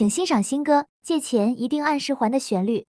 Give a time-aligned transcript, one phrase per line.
[0.00, 2.86] 请欣赏新歌《借钱一定按时还》的旋律。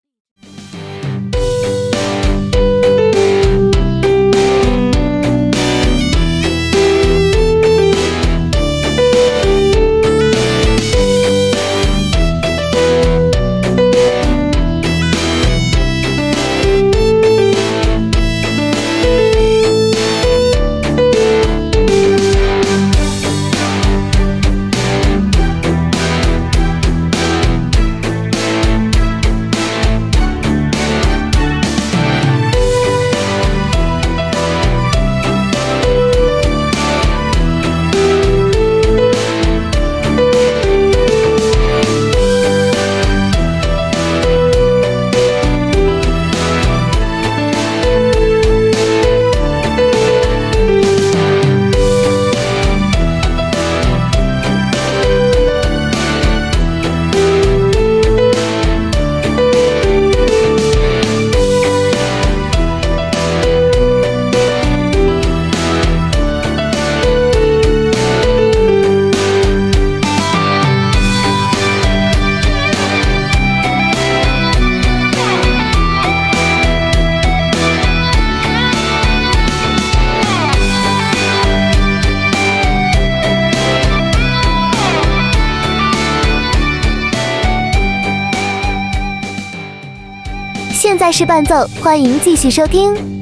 [90.80, 93.19] 现在是伴奏，欢迎继续收听。